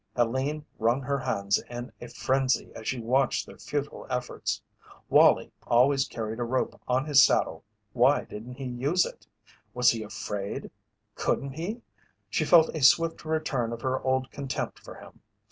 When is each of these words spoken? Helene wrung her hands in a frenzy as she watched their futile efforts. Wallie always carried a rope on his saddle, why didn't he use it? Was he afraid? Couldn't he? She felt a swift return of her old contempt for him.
Helene 0.15 0.65
wrung 0.79 1.03
her 1.03 1.19
hands 1.19 1.59
in 1.69 1.91
a 2.01 2.07
frenzy 2.07 2.71
as 2.73 2.87
she 2.87 2.99
watched 2.99 3.45
their 3.45 3.59
futile 3.59 4.07
efforts. 4.09 4.59
Wallie 5.09 5.51
always 5.67 6.07
carried 6.07 6.39
a 6.39 6.43
rope 6.43 6.81
on 6.87 7.05
his 7.05 7.21
saddle, 7.21 7.63
why 7.93 8.23
didn't 8.23 8.55
he 8.55 8.65
use 8.65 9.05
it? 9.05 9.27
Was 9.75 9.91
he 9.91 10.01
afraid? 10.01 10.71
Couldn't 11.13 11.51
he? 11.53 11.83
She 12.31 12.45
felt 12.45 12.69
a 12.73 12.81
swift 12.81 13.23
return 13.25 13.71
of 13.71 13.81
her 13.83 14.01
old 14.01 14.31
contempt 14.31 14.79
for 14.79 14.95
him. 14.95 15.19